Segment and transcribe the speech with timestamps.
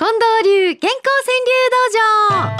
[0.00, 0.16] 近藤
[0.48, 2.56] 流健康川柳道場。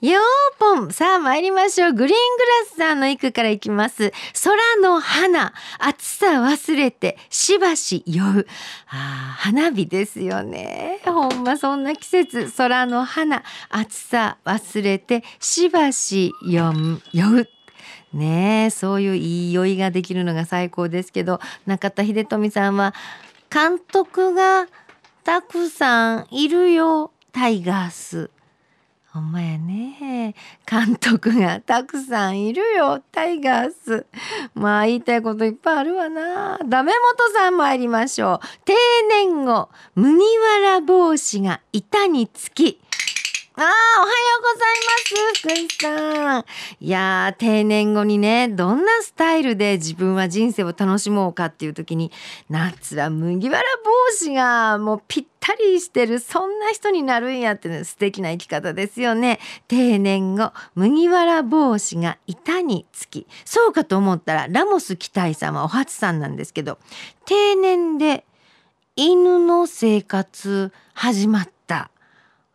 [0.00, 0.22] よー
[0.58, 0.90] ぽん。
[0.90, 1.92] さあ参りましょう。
[1.92, 4.14] グリーングラスさんの一句からいきます。
[4.42, 5.52] 空の花。
[5.78, 8.46] 暑さ忘れてしばし酔う。
[8.88, 11.02] あ花火ですよね。
[11.04, 12.50] ほんまそんな季節。
[12.56, 13.44] 空の花。
[13.68, 17.48] 暑さ忘れてしばし酔う酔う。
[18.12, 22.94] ねえそういういい酔いができるのが最高ですけど中田秀富さんは
[23.50, 24.66] 監督が
[25.24, 28.30] たくさんいるよタイガース。
[29.12, 30.34] ほんまやね。
[30.66, 34.06] 監督がたくさんいるよタイガース。
[34.54, 36.58] まあ言いたいこといっぱいあるわな。
[36.66, 38.46] ダメ元さん参りましょう。
[38.64, 38.74] 定
[39.10, 42.80] 年後麦わら帽子が板につき
[43.54, 46.44] あーおはようございます福井さん。
[46.80, 52.10] いやー定年後にねどんなスタイルで自分は人生を楽しもうかっていう時に
[52.48, 59.38] 夏は麦わら帽子がもうぴったりしてるそんな人になるんやってね素敵な生き方ですよね。
[59.68, 66.78] 定年後麦わら帽子が板につきそうかと思ったらラモス期待さんはお初さんなんですけど
[67.26, 68.24] 定年で
[68.96, 71.61] 犬の生活始まった。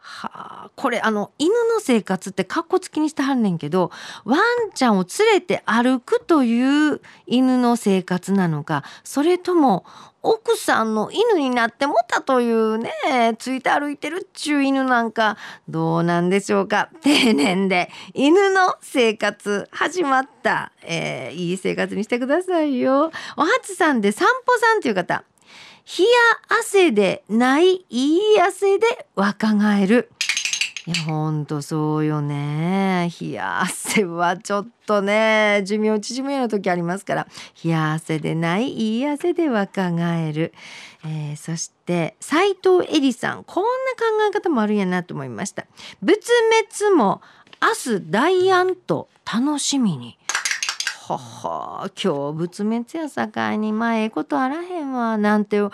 [0.10, 0.30] は
[0.68, 3.92] あ、これあの犬の生活ってかっこつきにしてはんねんけど
[4.24, 9.86] ワンちゃんを連れて歩くという犬の生活なのかそれとも
[10.22, 12.90] 奥さんの犬になってもたというね
[13.38, 16.90] ついて歩いてるっちゅう犬なんかどうなんでしょうか。
[17.04, 23.12] 定年で犬の生活始まった、えーいい生活にしてくださいよ。
[23.36, 25.24] おはつさんで散歩さんという方。
[25.88, 26.10] 冷や
[26.60, 30.12] 汗でないいい汗で若返る。
[30.86, 33.10] いやほんとそうよね。
[33.22, 37.28] 冷や汗はちょっとね寿命縮むような時ありますから。
[37.64, 40.54] 冷や汗でないいい汗で若返る、
[41.06, 43.46] えーそして斉藤恵里さん。
[43.46, 45.66] こんな考え方もあるんやなと思いました。
[46.02, 46.30] 仏
[46.82, 47.22] 滅も
[47.62, 50.18] 明日大安と楽しみに。
[51.08, 55.72] はは今日仏滅やさかいにまあええことあらへんわなんて思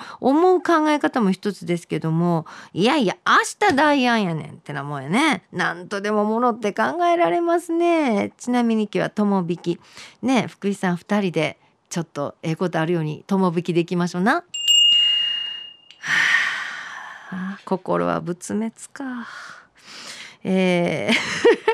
[0.54, 9.80] う考え方も一つですけどもいやいや明日大安やねんってなもんやねなんとでもものって考えられますねちなみに今日は友引き
[10.22, 11.58] ね福井さん二人で
[11.90, 14.36] ちょっとええことあるように友引きできましょうな。
[14.36, 14.44] は
[17.32, 19.28] あ心は仏滅か。
[20.44, 21.73] えー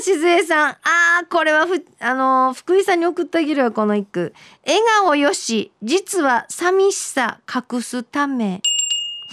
[0.00, 0.70] 静江さん。
[0.70, 0.76] あ
[1.22, 4.34] あ、これはふ、あのー福井さんに送ってあげるよ、この一句。
[4.66, 8.62] 笑顔よし、実は寂しさ隠すため。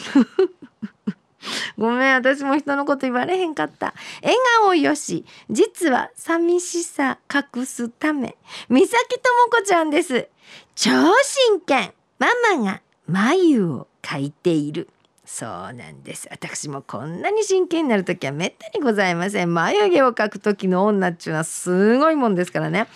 [1.77, 3.93] ごめん、私も人のこと言われへんかった。
[4.21, 8.35] 笑顔よし、実は寂しさ隠すため。
[8.69, 10.27] 三崎智子ちゃんです。
[10.75, 11.93] 超真剣。
[12.19, 14.89] ママが眉を描いている。
[15.27, 16.25] そうなんです。
[16.31, 19.53] 私もこんなに真剣になる時はめったにございません。
[19.53, 22.87] 眉毛を描く時の女っていうのはすごいもんですからね。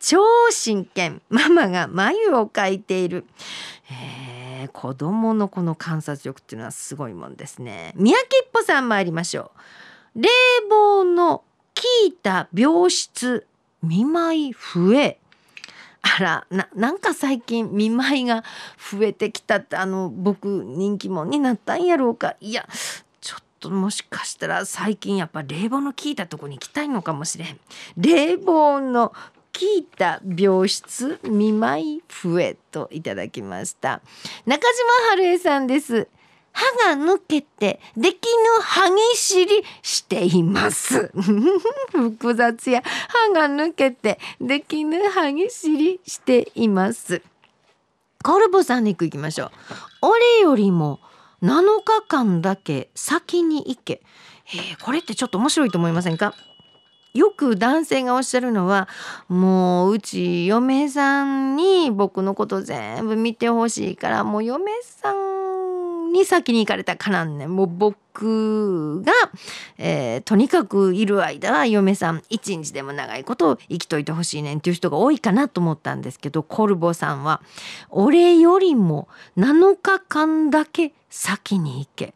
[0.00, 0.18] 超
[0.50, 1.22] 真剣。
[1.28, 3.24] ママが眉を描いている。
[3.88, 7.92] えー、子供のこの観察力っていうのはすごいもんですね。
[7.94, 9.52] 宮城っぽさん参りましょ
[10.16, 10.22] う。
[10.22, 10.28] 冷
[10.68, 11.44] 房の効
[12.04, 13.46] いた病室
[13.80, 15.20] 見舞い増え。
[16.18, 18.42] あらななんか最近見舞いが
[18.90, 22.36] 増えてきたってあの僕人気者になったんやろうか。
[22.40, 22.66] いや
[23.20, 27.58] ちょっともしかしたら最近やっぱ冷房の効いたとこに行きたいのかもしれん。
[27.98, 29.14] 冷房の効
[29.78, 34.00] いた病室見舞い増えといただきました。
[34.46, 36.08] 中島春江さんです。
[36.56, 41.12] 歯が抜けてできぬ歯ぎしりしています。
[41.92, 42.82] 複雑や。
[42.82, 47.20] 歯が抜けてできぬ歯ぎしりしています。
[48.24, 49.50] コルボさんに行きましょう。
[50.00, 50.98] 俺よりも
[51.42, 54.00] 7日間だけ先に行け、
[54.46, 56.34] えーこれってちょっと面白いと思いませんか？
[57.12, 58.88] よく男性がおっしゃるのは
[59.28, 65.36] もううち嫁さんに僕のこと全部見てほしいからもう嫁さん
[66.16, 67.46] に先に行かれたかなんね。
[67.46, 69.12] もう僕が、
[69.78, 77.42] えーとにかくいる間は嫁さん一日でも長いこと生きといてほしいねんっていう人が多いかなと思ったんですけどコルボさんは
[77.90, 82.14] 「俺よりも7日間だけ先に行け」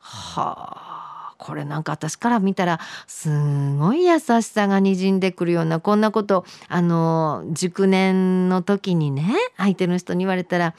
[0.00, 0.96] はあ
[1.38, 3.28] これなんか私から見たらす
[3.76, 10.74] ごい優しさがにじんでくるようなこんなことあの熟年の時にね相手の人に言われたら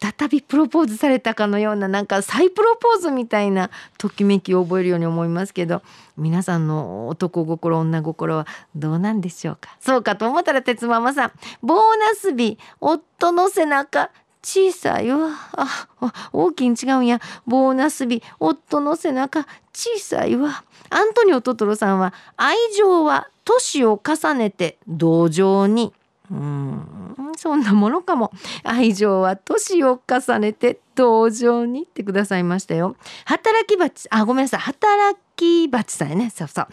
[0.00, 5.82] 再びプロポーズされたかのようななんか再プロポーズみたいなときめきを覚えるように思いますけど
[6.16, 9.76] 皆さんの男心女心はどうなんでしょうか？
[9.80, 14.10] そうかと思ったら鉄ママさんボーナス日夫の背中
[14.42, 15.88] 小さいわあ
[16.32, 17.20] 大きいん違うんや。
[17.46, 20.64] ボーナス日夫の背中小さいわ。
[20.90, 25.92] アントニオトトロさんは愛情は年を重ねて同情に。
[26.30, 27.01] うん。
[27.36, 28.32] そんなものかも。
[28.64, 32.96] 愛情は年を重ねて同情にってくださいましたよ。
[33.24, 34.60] 働き蜂あごめんなさい。
[34.60, 36.30] 働き蜂さんやね。
[36.30, 36.66] そうそう。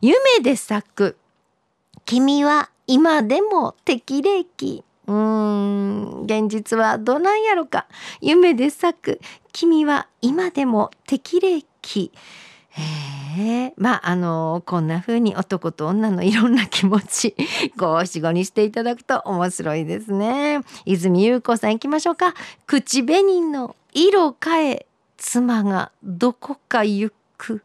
[0.00, 1.16] 夢で咲く。
[2.04, 4.84] 君は今でも適齢期。
[5.06, 7.86] うーん現実はどないやろか。
[8.20, 9.20] 夢で咲く。
[9.52, 12.12] 君は今でも適齢期。
[12.70, 12.82] へ
[13.38, 17.34] えまああのこんな風に男と女のいろんな気持ち
[17.76, 20.60] 五七五にしていただくと面白いですね。
[20.84, 22.34] 泉優子さん行きましょうか。
[22.66, 24.86] 口紅の色変え
[25.18, 27.62] 妻がどこか行く。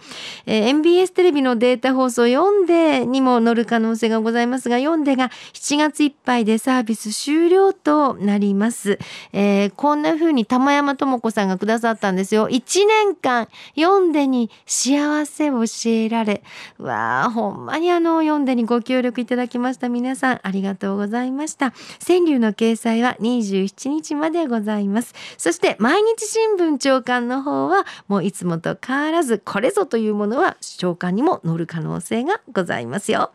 [0.47, 8.99] えー、MBS テレビのデータ放送読んでにも載る可能性がございますが読んでが7月いっぱいでサービス終了となります、
[9.33, 12.49] えー、こんな風に玉山智子さんがくださったんですよ。
[12.49, 16.43] 1年間読んでに幸せを教えられ。
[16.79, 19.89] わあほんまにあの読んでにご協力いただきました。
[19.89, 21.73] 皆さんありがとうございました。
[22.07, 25.15] 川柳の掲載は27日までございます。
[25.39, 33.31] そして毎日新聞長官の方はもういつもと変わらずこれぞというものは長官にも載る可能性がございますよ。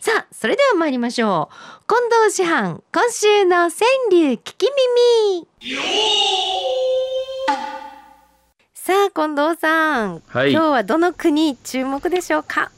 [0.00, 1.54] さあそれでは参りましょう。
[1.86, 3.70] 近藤師範今週の川
[4.10, 4.66] 柳聞き
[5.36, 5.46] 耳。
[8.74, 12.72] さあ近藤さん、はい、今日はどの国注目でしょうか？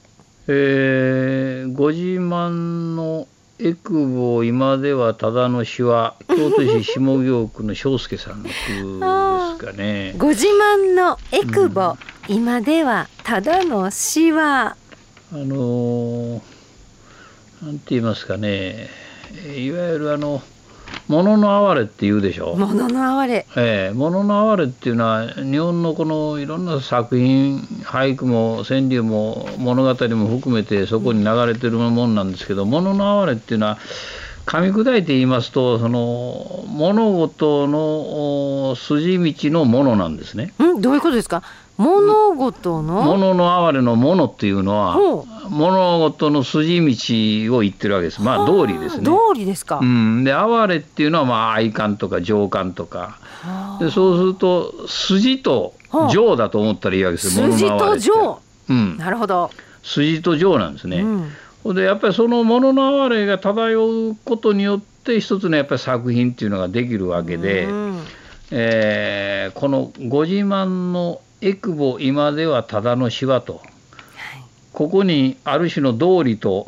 [0.48, 3.26] えー、ご自慢の
[3.60, 10.14] エクボ今ではただの詩は京都市下京区の翔介さんの句ですかね。
[10.18, 11.96] ご自慢のエクボ、
[12.28, 14.76] うん、今ではただの詩は
[15.32, 16.40] あのー、
[17.62, 18.90] なんて言いますかね
[19.56, 20.42] いわゆるあの
[21.08, 22.56] ものの哀れって言うでしょ？
[22.56, 23.46] ものの哀れ。
[23.56, 33.78] ええー、ものの哀れっていうのは日本のこのいろんな作品俳句も川柳も物語も含めてそこに流れてるものなんですけど、ものの哀れっていうのは
[34.46, 40.52] 噛み砕いて言いますとその物事の筋道のものなんですね。
[40.62, 41.42] んどういうことですか？
[41.76, 43.02] 物事の？
[43.02, 44.96] 物の哀れのものっていうのは
[45.48, 46.80] 物事の筋
[47.48, 48.22] 道を言ってるわけです。
[48.22, 49.04] まあ道理ですね。
[49.04, 53.18] 道理ですか、うん、で哀れっていうのはまあ愛感とか情感とか。
[53.78, 55.74] でそうすると筋と
[56.10, 58.40] 情だと思ったらいいわけですよ筋と情、
[58.70, 59.50] うん、なるほど。
[59.82, 61.04] 筋と情なんですね、
[61.64, 68.02] うん、でやっぱりその物の哀れが漂うことによって一つのやっぱり作品っていうのができるわけで、うん、
[68.50, 73.64] えー、このご自慢のエクボ今ではただのしわと、はい、
[74.72, 76.66] ここにある種の道理と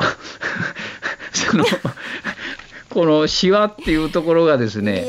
[1.32, 1.64] その
[2.90, 5.06] このしわっていうところがですね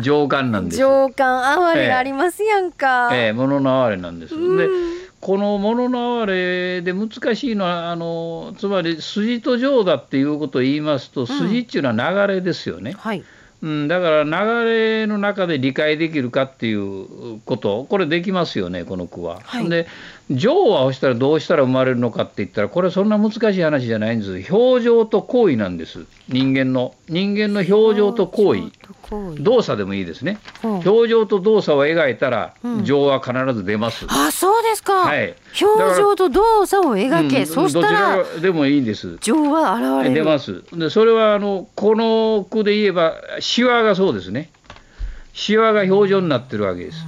[0.00, 3.10] 情感なんです情感哀れがありますやんか。
[3.12, 3.26] ええ。
[3.28, 4.68] え物の哀れなんです、で
[5.20, 13.22] この物の哀れで難しいのはあのつまり筋と情だっていうことを言いますと、筋っていうのは流れですよね、はい
[13.62, 19.40] うん、だから流れの中で理解できるかっていうことこれできますよねこの句は。
[19.40, 19.86] はい、で
[20.30, 24.52] 情はをしたらどうしたら生まれるのかって言ったらこれそんな難しい話じゃないんです。
[24.52, 26.06] 表情と行為なんです。
[26.28, 28.72] 人間の人間の表情と行為
[29.38, 39.18] 動作でもいいですね、表情と動作を描いたら、情は必ず出ます、あそうですか、はい、表情と動作を描け、うん、そしたらどちらでもいいんです。
[39.20, 40.62] 情は現れ出ます。
[40.72, 44.50] でそれはあのこの句で言えばシワがそうですね。
[45.34, 46.98] シワが表情になってるわけです、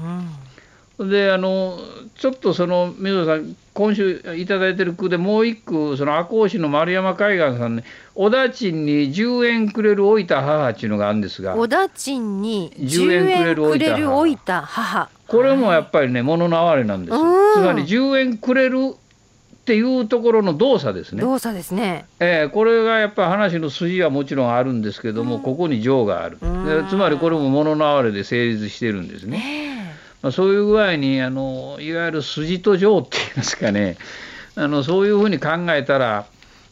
[0.99, 1.77] であの
[2.15, 7.85] ちょっとその水野さん今週いただいてる句でもう一句その赤穂市の丸山海岸さんね
[8.15, 18.95] おだちんに10円くれる置いた母っていうのがあるんですがおだちんに10円くれる置いた母これもやっぱりね物の哀れなんですつまり10円くれる
[19.65, 21.23] っていうところの動作ですね。
[21.23, 22.05] 動作ですね。
[22.21, 26.37] えー、これがやっぱり話の筋はもちろんあるんですけども、うん、ここに情がある。
[26.91, 29.84] つまりこれも物の哀れで成立してるんですね。
[30.25, 33.99] まあ、そういう具合にあのいわゆる筋と情っていうんですかね
[34.57, 36.27] あのそういうふうに考えたら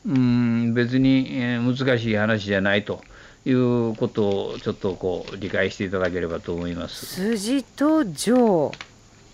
[0.06, 3.04] うん別に、難しい話じゃないと。
[3.44, 7.06] いうことをちょっとこう理解していただければと思います。
[7.06, 8.70] 筋と情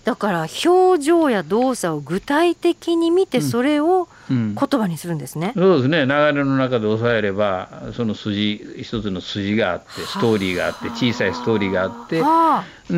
[0.08, 6.06] だから表情や動作を具体的に見てそれを言葉にするんですね、うんうん、そうですね。
[6.06, 12.22] 流れの中で抑えればその筋一つの筋があってストーリーがあって小さいストーリーがあって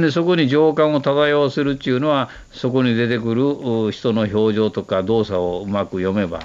[0.01, 6.39] でそこに情感を漂わせるっていうのはそこに出てくる人の表情とか動作をうまく読めば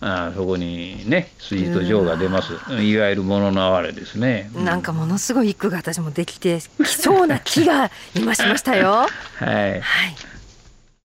[0.00, 2.52] あそこにね筋と情が出ます。
[2.82, 9.06] いわゆるものの哀れですね、うん、なんかものすごい一句が私もできてきそうな気が今しましたよ。
[9.38, 9.82] はい、はい